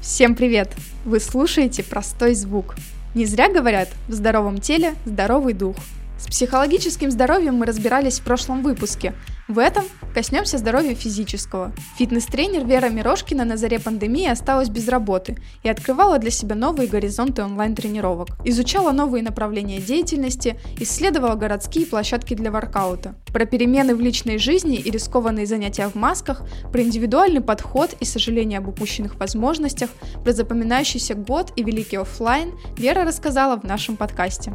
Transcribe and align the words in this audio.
Всем 0.00 0.36
привет! 0.36 0.70
Вы 1.04 1.18
слушаете 1.18 1.82
«Простой 1.82 2.34
звук». 2.34 2.76
Не 3.16 3.26
зря 3.26 3.52
говорят 3.52 3.88
«в 4.06 4.12
здоровом 4.12 4.60
теле 4.60 4.94
здоровый 5.04 5.54
дух». 5.54 5.76
С 6.20 6.28
психологическим 6.28 7.10
здоровьем 7.10 7.56
мы 7.56 7.66
разбирались 7.66 8.20
в 8.20 8.22
прошлом 8.22 8.62
выпуске. 8.62 9.12
В 9.48 9.58
этом 9.58 9.86
коснемся 10.12 10.58
здоровья 10.58 10.94
физического. 10.94 11.72
Фитнес-тренер 11.96 12.66
Вера 12.66 12.90
Мирошкина 12.90 13.46
на 13.46 13.56
заре 13.56 13.80
пандемии 13.80 14.28
осталась 14.28 14.68
без 14.68 14.86
работы 14.88 15.38
и 15.62 15.70
открывала 15.70 16.18
для 16.18 16.30
себя 16.30 16.54
новые 16.54 16.86
горизонты 16.86 17.42
онлайн-тренировок. 17.42 18.28
Изучала 18.44 18.92
новые 18.92 19.22
направления 19.22 19.80
деятельности, 19.80 20.60
исследовала 20.78 21.34
городские 21.34 21.86
площадки 21.86 22.34
для 22.34 22.50
воркаута. 22.50 23.14
Про 23.32 23.46
перемены 23.46 23.96
в 23.96 24.02
личной 24.02 24.36
жизни 24.36 24.76
и 24.76 24.90
рискованные 24.90 25.46
занятия 25.46 25.88
в 25.88 25.94
масках, 25.94 26.42
про 26.70 26.82
индивидуальный 26.82 27.40
подход 27.40 27.96
и 28.00 28.04
сожаление 28.04 28.58
об 28.58 28.68
упущенных 28.68 29.14
возможностях, 29.14 29.88
про 30.24 30.32
запоминающийся 30.32 31.14
год 31.14 31.54
и 31.56 31.62
великий 31.62 31.96
офлайн 31.96 32.52
Вера 32.76 33.02
рассказала 33.02 33.58
в 33.58 33.64
нашем 33.64 33.96
подкасте. 33.96 34.52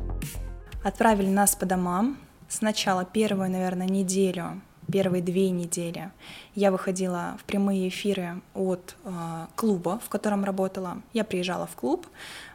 Отправили 0.83 1.29
нас 1.29 1.55
по 1.55 1.65
домам. 1.65 2.19
Сначала 2.47 3.05
первую, 3.05 3.49
наверное, 3.49 3.87
неделю, 3.87 4.61
первые 4.93 5.23
две 5.23 5.49
недели 5.49 6.11
я 6.53 6.69
выходила 6.71 7.35
в 7.39 7.43
прямые 7.45 7.87
эфиры 7.89 8.41
от 8.53 8.95
э, 9.03 9.47
клуба, 9.55 9.99
в 10.05 10.07
котором 10.07 10.45
работала. 10.45 11.01
Я 11.13 11.23
приезжала 11.23 11.65
в 11.65 11.75
клуб, 11.75 12.05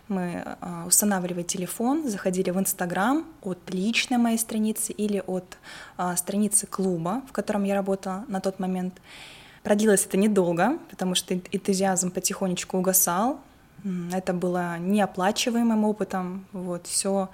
мы 0.07 0.45
э, 0.45 0.85
устанавливали 0.87 1.43
телефон, 1.43 2.09
заходили 2.09 2.51
в 2.51 2.59
Инстаграм 2.61 3.25
от 3.43 3.59
личной 3.75 4.19
моей 4.19 4.39
страницы 4.39 4.93
или 4.93 5.21
от 5.27 5.59
э, 5.99 6.15
страницы 6.17 6.69
клуба, 6.69 7.23
в 7.29 7.33
котором 7.33 7.65
я 7.65 7.75
работала 7.75 8.25
на 8.29 8.41
тот 8.41 8.61
момент. 8.61 8.95
Продлилось 9.65 10.07
это 10.07 10.17
недолго, 10.17 10.79
потому 10.91 11.17
что 11.17 11.35
энтузиазм 11.35 12.13
потихонечку 12.13 12.79
угасал. 12.79 13.41
Это 14.13 14.33
было 14.33 14.79
неоплачиваемым 14.79 15.85
опытом. 15.85 16.47
Вот, 16.53 16.87
все 16.87 17.31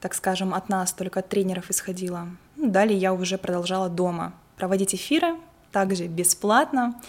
так 0.00 0.14
скажем, 0.14 0.54
от 0.54 0.68
нас, 0.68 0.92
только 0.92 1.20
от 1.20 1.28
тренеров 1.28 1.70
исходило. 1.70 2.28
Далее 2.62 2.98
я 2.98 3.14
уже 3.14 3.38
продолжала 3.38 3.88
дома 3.88 4.34
проводить 4.56 4.94
эфиры, 4.94 5.36
также 5.72 6.06
бесплатно. 6.06 7.00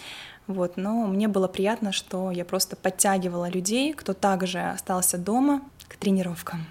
Вот, 0.46 0.76
но 0.76 1.06
мне 1.06 1.28
было 1.28 1.46
приятно, 1.46 1.92
что 1.92 2.30
я 2.30 2.44
просто 2.44 2.74
подтягивала 2.74 3.48
людей, 3.48 3.92
кто 3.92 4.12
также 4.14 4.60
остался 4.60 5.18
дома 5.18 5.62
к 5.88 5.96
тренировкам. 5.96 6.66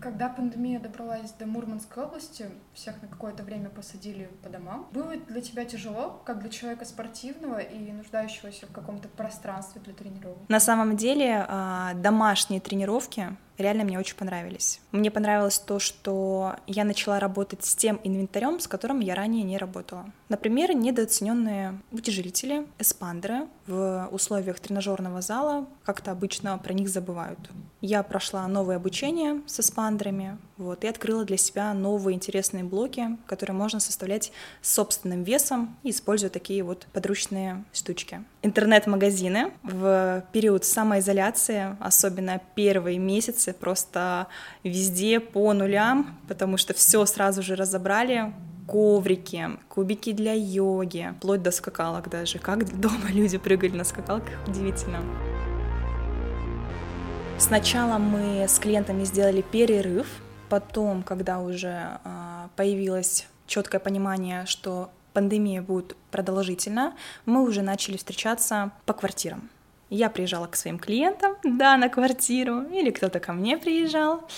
Когда 0.00 0.28
пандемия 0.28 0.78
добралась 0.78 1.32
до 1.32 1.46
Мурманской 1.46 2.04
области, 2.04 2.46
всех 2.74 3.02
на 3.02 3.08
какое-то 3.08 3.42
время 3.42 3.68
посадили 3.68 4.30
по 4.42 4.48
домам. 4.48 4.86
Было 4.92 5.16
для 5.16 5.40
тебя 5.40 5.64
тяжело, 5.64 6.22
как 6.24 6.40
для 6.40 6.48
человека 6.48 6.84
спортивного 6.84 7.58
и 7.58 7.92
нуждающегося 7.92 8.66
в 8.66 8.72
каком-то 8.72 9.08
пространстве 9.08 9.80
для 9.84 9.92
тренировок? 9.92 10.38
На 10.48 10.60
самом 10.60 10.96
деле 10.96 11.44
а, 11.48 11.92
домашние 11.94 12.60
тренировки 12.60 13.36
реально 13.60 13.84
мне 13.84 13.98
очень 13.98 14.16
понравились. 14.16 14.80
Мне 14.92 15.10
понравилось 15.10 15.58
то, 15.58 15.78
что 15.78 16.56
я 16.66 16.84
начала 16.84 17.18
работать 17.20 17.64
с 17.64 17.74
тем 17.74 18.00
инвентарем, 18.04 18.60
с 18.60 18.68
которым 18.68 19.00
я 19.00 19.14
ранее 19.14 19.42
не 19.42 19.58
работала. 19.58 20.06
Например, 20.28 20.74
недооцененные 20.74 21.80
утяжелители, 21.92 22.66
эспандеры 22.78 23.46
в 23.66 24.08
условиях 24.10 24.60
тренажерного 24.60 25.20
зала 25.20 25.66
как-то 25.84 26.10
обычно 26.10 26.58
про 26.58 26.72
них 26.72 26.88
забывают. 26.88 27.38
Я 27.80 28.02
прошла 28.02 28.46
новое 28.46 28.76
обучение 28.76 29.42
с 29.46 29.60
эспандерами, 29.60 30.38
вот, 30.60 30.84
и 30.84 30.88
открыла 30.88 31.24
для 31.24 31.36
себя 31.36 31.72
новые 31.72 32.14
интересные 32.14 32.62
блоки, 32.62 33.16
которые 33.26 33.56
можно 33.56 33.80
составлять 33.80 34.30
собственным 34.60 35.22
весом, 35.22 35.76
используя 35.82 36.30
такие 36.30 36.62
вот 36.62 36.86
подручные 36.92 37.64
штучки. 37.72 38.22
Интернет-магазины 38.42 39.52
в 39.62 40.24
период 40.32 40.64
самоизоляции, 40.64 41.76
особенно 41.80 42.40
первые 42.54 42.98
месяцы, 42.98 43.52
просто 43.52 44.26
везде 44.62 45.18
по 45.18 45.52
нулям, 45.52 46.18
потому 46.28 46.58
что 46.58 46.74
все 46.74 47.04
сразу 47.06 47.42
же 47.42 47.56
разобрали, 47.56 48.32
коврики, 48.68 49.48
кубики 49.68 50.12
для 50.12 50.34
йоги, 50.34 51.14
вплоть 51.16 51.42
до 51.42 51.50
скакалок 51.50 52.08
даже. 52.08 52.38
Как 52.38 52.78
дома 52.80 53.08
люди 53.08 53.38
прыгали 53.38 53.76
на 53.76 53.84
скакалках, 53.84 54.34
удивительно. 54.46 55.00
Сначала 57.38 57.96
мы 57.96 58.44
с 58.46 58.58
клиентами 58.58 59.04
сделали 59.04 59.40
перерыв, 59.40 60.06
Потом, 60.50 61.04
когда 61.04 61.38
уже 61.38 62.00
а, 62.04 62.50
появилось 62.56 63.28
четкое 63.46 63.80
понимание, 63.80 64.46
что 64.46 64.90
пандемия 65.12 65.62
будет 65.62 65.96
продолжительна, 66.10 66.94
мы 67.24 67.42
уже 67.42 67.62
начали 67.62 67.96
встречаться 67.96 68.72
по 68.84 68.92
квартирам. 68.92 69.48
Я 69.90 70.10
приезжала 70.10 70.46
к 70.46 70.56
своим 70.56 70.78
клиентам, 70.78 71.36
да, 71.44 71.76
на 71.76 71.88
квартиру, 71.88 72.62
или 72.62 72.90
кто-то 72.90 73.20
ко 73.20 73.32
мне 73.32 73.58
приезжал, 73.58 74.28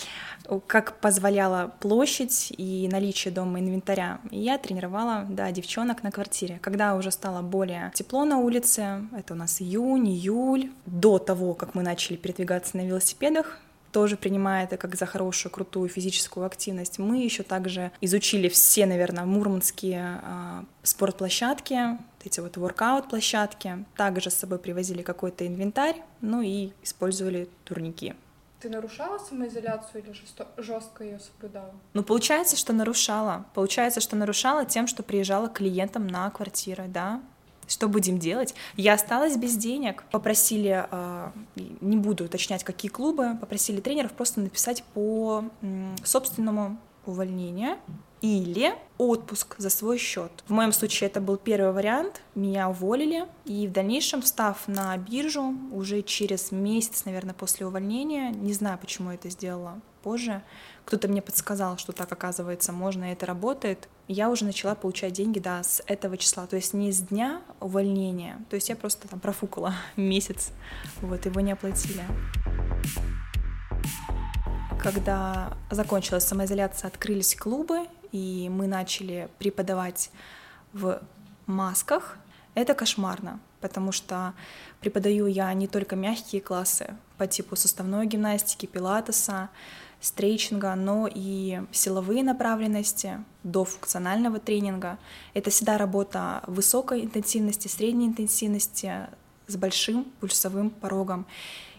как 0.66 0.98
позволяла 1.00 1.72
площадь 1.80 2.52
и 2.56 2.88
наличие 2.90 3.32
дома 3.32 3.60
инвентаря. 3.60 4.18
я 4.30 4.58
тренировала, 4.58 5.26
да, 5.28 5.50
девчонок 5.50 6.02
на 6.02 6.10
квартире. 6.10 6.58
Когда 6.60 6.94
уже 6.94 7.10
стало 7.10 7.42
более 7.42 7.90
тепло 7.94 8.24
на 8.24 8.38
улице, 8.38 9.06
это 9.16 9.34
у 9.34 9.36
нас 9.36 9.60
июнь, 9.60 10.08
июль, 10.08 10.70
до 10.86 11.18
того, 11.18 11.54
как 11.54 11.74
мы 11.74 11.82
начали 11.82 12.16
передвигаться 12.16 12.76
на 12.76 12.82
велосипедах, 12.86 13.58
тоже 13.92 14.16
принимая 14.16 14.64
это 14.64 14.76
как 14.76 14.96
за 14.96 15.06
хорошую, 15.06 15.52
крутую 15.52 15.88
физическую 15.88 16.46
активность. 16.46 16.98
Мы 16.98 17.22
еще 17.22 17.42
также 17.42 17.92
изучили 18.00 18.48
все, 18.48 18.86
наверное, 18.86 19.24
мурманские 19.24 20.20
э, 20.22 20.62
спортплощадки, 20.82 21.98
эти 22.24 22.40
вот 22.40 22.56
воркаут-площадки. 22.56 23.84
Также 23.96 24.30
с 24.30 24.34
собой 24.34 24.58
привозили 24.58 25.02
какой-то 25.02 25.46
инвентарь, 25.46 26.02
ну 26.20 26.40
и 26.40 26.72
использовали 26.82 27.48
турники. 27.64 28.14
Ты 28.60 28.68
нарушала 28.70 29.18
самоизоляцию 29.18 30.04
или 30.04 30.14
жестко 30.62 31.02
ее 31.02 31.18
соблюдала? 31.18 31.74
Ну, 31.94 32.04
получается, 32.04 32.56
что 32.56 32.72
нарушала. 32.72 33.44
Получается, 33.54 34.00
что 34.00 34.14
нарушала 34.14 34.64
тем, 34.64 34.86
что 34.86 35.02
приезжала 35.02 35.48
к 35.48 35.54
клиентам 35.54 36.06
на 36.06 36.30
квартиры, 36.30 36.84
да. 36.86 37.20
Что 37.72 37.88
будем 37.88 38.18
делать? 38.18 38.54
Я 38.76 38.92
осталась 38.92 39.38
без 39.38 39.56
денег. 39.56 40.04
Попросили, 40.10 40.86
а, 40.90 41.32
не 41.56 41.96
буду 41.96 42.24
уточнять, 42.24 42.64
какие 42.64 42.90
клубы, 42.90 43.38
попросили 43.40 43.80
тренеров 43.80 44.12
просто 44.12 44.40
написать 44.40 44.84
по 44.92 45.44
собственному 46.04 46.76
увольнению 47.06 47.78
или 48.22 48.72
отпуск 48.98 49.56
за 49.58 49.68
свой 49.68 49.98
счет. 49.98 50.30
В 50.46 50.52
моем 50.52 50.72
случае 50.72 51.10
это 51.10 51.20
был 51.20 51.36
первый 51.36 51.72
вариант. 51.72 52.22
Меня 52.34 52.70
уволили, 52.70 53.26
и 53.44 53.66
в 53.66 53.72
дальнейшем, 53.72 54.22
встав 54.22 54.68
на 54.68 54.96
биржу, 54.96 55.54
уже 55.72 56.02
через 56.02 56.52
месяц, 56.52 57.04
наверное, 57.04 57.34
после 57.34 57.66
увольнения, 57.66 58.30
не 58.30 58.52
знаю, 58.52 58.78
почему 58.78 59.10
это 59.10 59.28
сделала 59.28 59.80
позже, 60.02 60.42
кто-то 60.84 61.08
мне 61.08 61.22
подсказал, 61.22 61.78
что 61.78 61.92
так, 61.92 62.10
оказывается, 62.10 62.72
можно, 62.72 63.10
и 63.10 63.12
это 63.12 63.26
работает, 63.26 63.88
я 64.08 64.30
уже 64.30 64.44
начала 64.44 64.74
получать 64.74 65.12
деньги, 65.12 65.38
да, 65.38 65.62
с 65.62 65.82
этого 65.86 66.16
числа, 66.16 66.46
то 66.46 66.56
есть 66.56 66.74
не 66.74 66.90
с 66.90 67.00
дня 67.00 67.40
увольнения, 67.60 68.38
то 68.50 68.56
есть 68.56 68.68
я 68.68 68.76
просто 68.76 69.06
там 69.08 69.20
профукала 69.20 69.74
месяц, 69.96 70.50
вот, 71.00 71.24
его 71.24 71.40
не 71.40 71.52
оплатили. 71.52 72.02
Когда 74.80 75.56
закончилась 75.70 76.24
самоизоляция, 76.24 76.88
открылись 76.88 77.36
клубы, 77.36 77.86
и 78.12 78.48
мы 78.50 78.66
начали 78.66 79.28
преподавать 79.38 80.10
в 80.72 81.00
масках, 81.46 82.16
это 82.54 82.74
кошмарно, 82.74 83.40
потому 83.60 83.92
что 83.92 84.34
преподаю 84.80 85.26
я 85.26 85.52
не 85.54 85.66
только 85.66 85.96
мягкие 85.96 86.42
классы 86.42 86.94
по 87.16 87.26
типу 87.26 87.56
суставной 87.56 88.06
гимнастики, 88.06 88.66
пилатеса, 88.66 89.48
стрейчинга, 90.00 90.74
но 90.74 91.08
и 91.12 91.62
силовые 91.70 92.24
направленности 92.24 93.24
до 93.44 93.64
функционального 93.64 94.38
тренинга. 94.40 94.98
Это 95.32 95.50
всегда 95.50 95.78
работа 95.78 96.42
высокой 96.46 97.04
интенсивности, 97.04 97.68
средней 97.68 98.06
интенсивности 98.06 99.06
с 99.46 99.56
большим 99.56 100.04
пульсовым 100.20 100.70
порогом. 100.70 101.26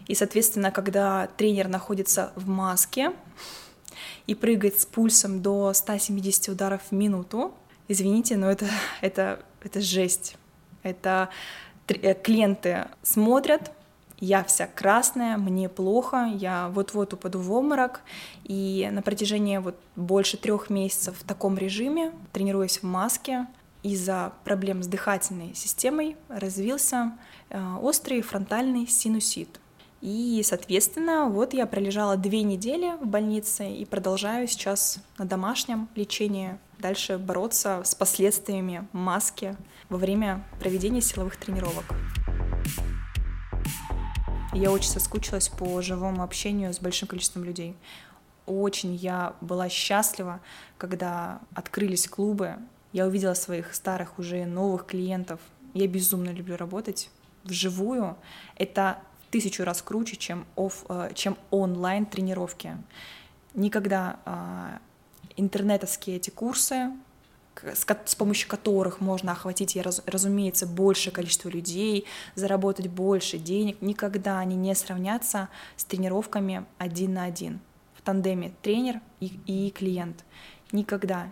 И, 0.06 0.14
соответственно, 0.14 0.70
когда 0.70 1.28
тренер 1.36 1.68
находится 1.68 2.32
в 2.34 2.48
маске 2.48 3.12
и 4.26 4.34
прыгает 4.34 4.80
с 4.80 4.86
пульсом 4.86 5.42
до 5.42 5.72
170 5.72 6.48
ударов 6.48 6.82
в 6.90 6.92
минуту, 6.92 7.54
извините, 7.88 8.36
но 8.36 8.50
это, 8.50 8.66
это, 9.00 9.40
это 9.62 9.80
жесть. 9.80 10.36
Это 10.82 11.30
э, 11.88 12.14
клиенты 12.14 12.86
смотрят, 13.02 13.72
я 14.20 14.44
вся 14.44 14.66
красная, 14.66 15.36
мне 15.36 15.68
плохо, 15.68 16.30
я 16.34 16.68
вот-вот 16.68 17.12
упаду 17.12 17.40
в 17.40 17.52
обморок, 17.52 18.00
и 18.44 18.88
на 18.92 19.02
протяжении 19.02 19.58
вот 19.58 19.76
больше 19.96 20.36
трех 20.36 20.70
месяцев 20.70 21.16
в 21.18 21.24
таком 21.24 21.58
режиме, 21.58 22.12
тренируясь 22.32 22.78
в 22.78 22.84
маске, 22.84 23.46
из-за 23.82 24.32
проблем 24.44 24.82
с 24.82 24.86
дыхательной 24.86 25.54
системой 25.54 26.16
развился 26.28 27.12
э, 27.50 27.76
острый 27.82 28.22
фронтальный 28.22 28.86
синусит. 28.86 29.60
И, 30.04 30.42
соответственно, 30.44 31.30
вот 31.30 31.54
я 31.54 31.64
пролежала 31.64 32.18
две 32.18 32.42
недели 32.42 32.94
в 33.00 33.06
больнице 33.06 33.70
и 33.70 33.86
продолжаю 33.86 34.46
сейчас 34.46 34.98
на 35.16 35.24
домашнем 35.24 35.88
лечении 35.94 36.58
дальше 36.78 37.16
бороться 37.16 37.80
с 37.86 37.94
последствиями 37.94 38.86
маски 38.92 39.56
во 39.88 39.96
время 39.96 40.44
проведения 40.60 41.00
силовых 41.00 41.38
тренировок. 41.38 41.86
Я 44.52 44.72
очень 44.72 44.90
соскучилась 44.90 45.48
по 45.48 45.80
живому 45.80 46.22
общению 46.22 46.74
с 46.74 46.80
большим 46.80 47.08
количеством 47.08 47.44
людей. 47.44 47.74
Очень 48.44 48.94
я 48.96 49.34
была 49.40 49.70
счастлива, 49.70 50.40
когда 50.76 51.40
открылись 51.54 52.06
клубы. 52.08 52.56
Я 52.92 53.06
увидела 53.06 53.32
своих 53.32 53.74
старых 53.74 54.18
уже 54.18 54.44
новых 54.44 54.84
клиентов. 54.84 55.40
Я 55.72 55.88
безумно 55.88 56.28
люблю 56.28 56.58
работать 56.58 57.08
вживую. 57.44 58.16
Это 58.56 58.98
тысячу 59.34 59.64
раз 59.64 59.82
круче, 59.82 60.14
чем, 60.14 60.46
оф, 60.54 60.84
э, 60.88 61.10
чем 61.12 61.36
онлайн 61.50 62.06
тренировки. 62.06 62.76
Никогда 63.52 64.20
э, 64.24 64.78
интернетовские 65.36 66.18
эти 66.18 66.30
курсы, 66.30 66.92
с, 67.56 68.14
помощью 68.14 68.48
которых 68.48 69.00
можно 69.00 69.32
охватить, 69.32 69.76
раз, 69.76 70.02
разумеется, 70.06 70.68
большее 70.68 71.12
количество 71.12 71.48
людей, 71.48 72.04
заработать 72.36 72.86
больше 72.86 73.38
денег, 73.38 73.82
никогда 73.82 74.38
они 74.38 74.54
не 74.54 74.72
сравнятся 74.76 75.48
с 75.76 75.84
тренировками 75.84 76.64
один 76.78 77.14
на 77.14 77.24
один 77.24 77.58
в 77.96 78.02
тандеме 78.02 78.52
тренер 78.62 79.00
и, 79.18 79.32
и 79.46 79.70
клиент. 79.70 80.24
Никогда 80.70 81.28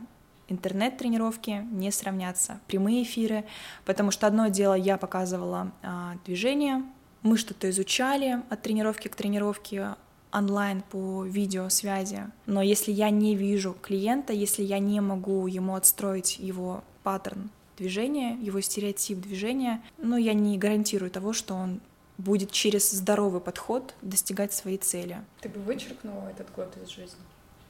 интернет-тренировки 0.48 1.64
не 1.70 1.92
сравнятся, 1.92 2.58
прямые 2.66 3.04
эфиры, 3.04 3.44
потому 3.84 4.10
что 4.10 4.26
одно 4.26 4.48
дело 4.48 4.74
я 4.74 4.96
показывала 4.96 5.70
а, 5.82 6.16
движение, 6.24 6.82
мы 7.22 7.36
что-то 7.36 7.70
изучали 7.70 8.42
от 8.50 8.62
тренировки 8.62 9.08
к 9.08 9.16
тренировке, 9.16 9.96
онлайн 10.32 10.82
по 10.82 11.24
видеосвязи. 11.24 12.30
Но 12.46 12.62
если 12.62 12.90
я 12.90 13.10
не 13.10 13.36
вижу 13.36 13.76
клиента, 13.80 14.32
если 14.32 14.62
я 14.62 14.78
не 14.78 15.00
могу 15.00 15.46
ему 15.46 15.74
отстроить 15.74 16.38
его 16.38 16.82
паттерн 17.02 17.50
движения, 17.76 18.34
его 18.40 18.60
стереотип 18.60 19.20
движения, 19.20 19.82
ну, 19.98 20.16
я 20.16 20.34
не 20.34 20.58
гарантирую 20.58 21.10
того, 21.10 21.32
что 21.32 21.54
он 21.54 21.80
будет 22.18 22.50
через 22.50 22.90
здоровый 22.90 23.40
подход 23.40 23.94
достигать 24.02 24.52
своей 24.52 24.78
цели. 24.78 25.20
Ты 25.40 25.48
бы 25.48 25.60
вычеркнула 25.60 26.28
этот 26.28 26.52
год 26.54 26.74
из 26.82 26.88
жизни? 26.88 27.18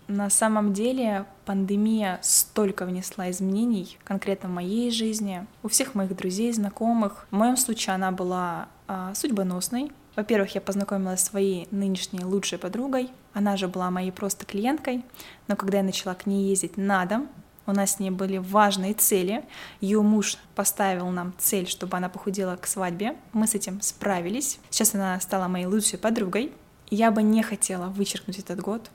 На 0.08 0.30
самом 0.30 0.72
деле 0.72 1.26
пандемия 1.44 2.18
столько 2.22 2.84
внесла 2.84 3.30
изменений, 3.30 3.98
конкретно 4.04 4.48
в 4.48 4.52
моей 4.52 4.90
жизни, 4.90 5.46
у 5.62 5.68
всех 5.68 5.94
моих 5.94 6.16
друзей, 6.16 6.52
знакомых. 6.52 7.26
В 7.30 7.36
моем 7.36 7.56
случае 7.56 7.94
она 7.94 8.10
была 8.12 8.68
а, 8.88 9.14
судьбоносной, 9.14 9.90
во-первых, 10.16 10.54
я 10.54 10.60
познакомилась 10.60 11.20
с 11.20 11.28
своей 11.28 11.68
нынешней 11.70 12.24
лучшей 12.24 12.58
подругой. 12.58 13.10
Она 13.32 13.56
же 13.56 13.66
была 13.66 13.90
моей 13.90 14.10
просто 14.10 14.44
клиенткой. 14.44 15.04
Но 15.48 15.56
когда 15.56 15.78
я 15.78 15.84
начала 15.84 16.14
к 16.14 16.26
ней 16.26 16.48
ездить 16.48 16.76
на 16.76 17.04
дом, 17.06 17.28
у 17.64 17.72
нас 17.72 17.92
с 17.92 17.98
ней 17.98 18.10
были 18.10 18.38
важные 18.38 18.92
цели. 18.92 19.44
Ее 19.80 20.02
муж 20.02 20.36
поставил 20.54 21.08
нам 21.08 21.32
цель, 21.38 21.66
чтобы 21.66 21.96
она 21.96 22.08
похудела 22.08 22.56
к 22.56 22.66
свадьбе. 22.66 23.16
Мы 23.32 23.46
с 23.46 23.54
этим 23.54 23.80
справились. 23.80 24.58
Сейчас 24.68 24.94
она 24.94 25.18
стала 25.20 25.48
моей 25.48 25.66
лучшей 25.66 25.98
подругой. 25.98 26.52
Я 26.90 27.10
бы 27.10 27.22
не 27.22 27.42
хотела 27.42 27.86
вычеркнуть 27.86 28.38
этот 28.38 28.60
год. 28.60 28.90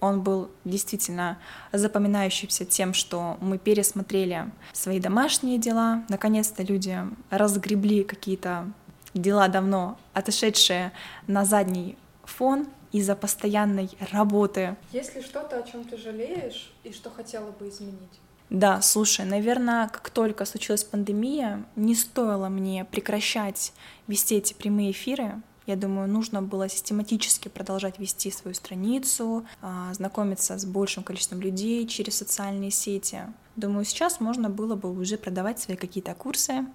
Он 0.00 0.22
был 0.22 0.50
действительно 0.64 1.38
запоминающимся 1.72 2.64
тем, 2.64 2.94
что 2.94 3.36
мы 3.40 3.58
пересмотрели 3.58 4.50
свои 4.72 5.00
домашние 5.00 5.58
дела. 5.58 6.04
Наконец-то 6.08 6.62
люди 6.62 6.98
разгребли 7.30 8.04
какие-то 8.04 8.70
дела 9.14 9.48
давно 9.48 9.98
отошедшие 10.12 10.92
на 11.26 11.44
задний 11.44 11.96
фон 12.24 12.68
из-за 12.92 13.16
постоянной 13.16 13.90
работы. 14.12 14.76
Есть 14.92 15.14
ли 15.14 15.22
что-то, 15.22 15.58
о 15.58 15.62
чем 15.62 15.84
ты 15.84 15.96
жалеешь 15.96 16.72
и 16.84 16.92
что 16.92 17.10
хотела 17.10 17.50
бы 17.50 17.68
изменить? 17.68 18.20
Да, 18.50 18.80
слушай, 18.80 19.26
наверное, 19.26 19.88
как 19.88 20.08
только 20.08 20.46
случилась 20.46 20.82
пандемия, 20.82 21.64
не 21.76 21.94
стоило 21.94 22.48
мне 22.48 22.86
прекращать 22.86 23.74
вести 24.06 24.36
эти 24.36 24.54
прямые 24.54 24.92
эфиры. 24.92 25.42
Я 25.68 25.76
думаю, 25.76 26.08
нужно 26.08 26.42
было 26.42 26.68
систематически 26.68 27.48
продолжать 27.48 28.00
вести 28.00 28.32
свою 28.32 28.54
страницу, 28.54 29.46
а, 29.62 29.94
знакомиться 29.94 30.58
с 30.58 30.64
большим 30.64 31.04
количеством 31.04 31.40
людей 31.40 31.86
через 31.86 32.16
социальные 32.16 32.72
сети. 32.72 33.20
Думаю, 33.54 33.84
сейчас 33.84 34.18
можно 34.18 34.50
было 34.50 34.74
бы 34.74 34.90
уже 34.90 35.16
продавать 35.16 35.60
свои 35.60 35.76
какие-то 35.76 36.14
курсы. 36.14 36.66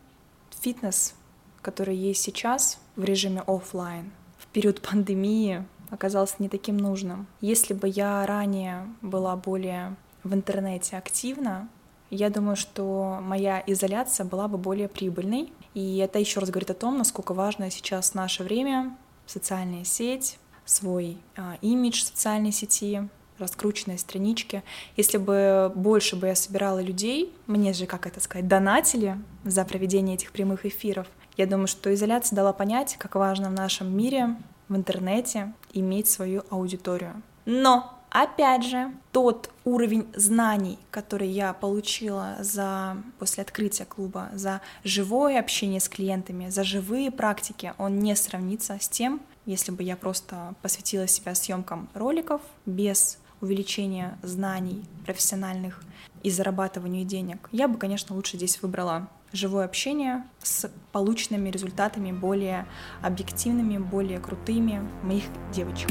Фитнес 0.61 1.15
который 1.63 1.95
есть 1.95 2.21
сейчас 2.21 2.77
в 2.95 3.03
режиме 3.03 3.41
офлайн, 3.47 4.11
в 4.37 4.45
период 4.47 4.81
пандемии 4.87 5.65
оказался 5.89 6.35
не 6.39 6.49
таким 6.49 6.77
нужным. 6.77 7.25
Если 7.41 7.73
бы 7.73 7.87
я 7.87 8.25
ранее 8.27 8.87
была 9.01 9.35
более 9.35 9.95
в 10.23 10.33
интернете 10.33 10.97
активна, 10.97 11.69
я 12.09 12.29
думаю, 12.29 12.55
что 12.55 13.19
моя 13.21 13.63
изоляция 13.65 14.25
была 14.25 14.47
бы 14.47 14.57
более 14.57 14.87
прибыльной. 14.87 15.51
И 15.73 15.97
это 15.97 16.19
еще 16.19 16.39
раз 16.39 16.49
говорит 16.49 16.69
о 16.69 16.75
том, 16.75 16.97
насколько 16.97 17.33
важно 17.33 17.71
сейчас 17.71 18.13
наше 18.13 18.43
время, 18.43 18.95
социальная 19.25 19.83
сеть, 19.83 20.37
свой 20.65 21.17
а, 21.35 21.57
имидж 21.61 22.03
социальной 22.03 22.51
сети, 22.51 23.07
раскрученные 23.39 23.97
странички. 23.97 24.63
Если 24.95 25.17
бы 25.17 25.71
больше 25.75 26.15
бы 26.15 26.27
я 26.27 26.35
собирала 26.35 26.81
людей, 26.81 27.33
мне 27.47 27.73
же, 27.73 27.85
как 27.85 28.05
это 28.07 28.19
сказать, 28.19 28.47
донатили 28.47 29.17
за 29.43 29.65
проведение 29.65 30.15
этих 30.15 30.31
прямых 30.31 30.65
эфиров, 30.65 31.07
я 31.35 31.47
думаю, 31.47 31.67
что 31.67 31.93
изоляция 31.93 32.35
дала 32.35 32.53
понять, 32.53 32.95
как 32.99 33.15
важно 33.15 33.49
в 33.49 33.53
нашем 33.53 33.95
мире, 33.95 34.35
в 34.69 34.75
интернете 34.75 35.53
иметь 35.73 36.07
свою 36.07 36.43
аудиторию. 36.49 37.21
Но 37.45 37.91
Опять 38.13 38.63
же, 38.63 38.91
тот 39.11 39.49
уровень 39.65 40.05
знаний, 40.13 40.77
который 40.91 41.27
я 41.27 41.51
получила 41.51 42.35
за, 42.41 42.95
после 43.17 43.41
открытия 43.41 43.85
клуба, 43.85 44.29
за 44.33 44.61
живое 44.83 45.39
общение 45.39 45.79
с 45.79 45.89
клиентами, 45.89 46.49
за 46.49 46.63
живые 46.63 47.09
практики, 47.09 47.73
он 47.79 47.97
не 47.97 48.15
сравнится 48.15 48.77
с 48.79 48.87
тем, 48.87 49.19
если 49.47 49.71
бы 49.71 49.81
я 49.81 49.97
просто 49.97 50.53
посвятила 50.61 51.07
себя 51.07 51.33
съемкам 51.33 51.89
роликов 51.95 52.41
без 52.67 53.17
увеличения 53.41 54.15
знаний 54.21 54.85
профессиональных 55.07 55.81
и 56.21 56.29
зарабатыванию 56.29 57.05
денег. 57.05 57.49
Я 57.51 57.67
бы, 57.67 57.79
конечно, 57.79 58.15
лучше 58.15 58.37
здесь 58.37 58.61
выбрала 58.61 59.09
живое 59.31 59.65
общение 59.65 60.23
с 60.43 60.69
полученными 60.91 61.49
результатами 61.49 62.11
более 62.11 62.67
объективными, 63.01 63.79
более 63.79 64.19
крутыми 64.19 64.87
моих 65.01 65.23
девочек. 65.51 65.89